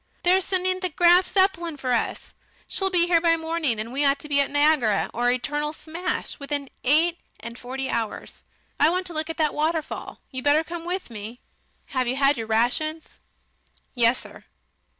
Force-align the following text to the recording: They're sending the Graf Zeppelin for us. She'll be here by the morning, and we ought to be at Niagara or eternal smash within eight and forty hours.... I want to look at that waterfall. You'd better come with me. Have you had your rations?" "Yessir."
They're 0.23 0.41
sending 0.41 0.79
the 0.79 0.89
Graf 0.89 1.31
Zeppelin 1.31 1.77
for 1.77 1.93
us. 1.93 2.33
She'll 2.67 2.89
be 2.89 3.05
here 3.05 3.21
by 3.21 3.33
the 3.33 3.37
morning, 3.37 3.79
and 3.79 3.93
we 3.93 4.03
ought 4.03 4.17
to 4.21 4.27
be 4.27 4.39
at 4.41 4.49
Niagara 4.49 5.11
or 5.13 5.29
eternal 5.29 5.73
smash 5.73 6.39
within 6.39 6.71
eight 6.83 7.19
and 7.39 7.55
forty 7.59 7.87
hours.... 7.87 8.41
I 8.79 8.89
want 8.89 9.05
to 9.05 9.13
look 9.13 9.29
at 9.29 9.37
that 9.37 9.53
waterfall. 9.53 10.19
You'd 10.31 10.43
better 10.45 10.63
come 10.63 10.85
with 10.85 11.11
me. 11.11 11.39
Have 11.89 12.07
you 12.07 12.15
had 12.15 12.35
your 12.35 12.47
rations?" 12.47 13.19
"Yessir." 13.93 14.45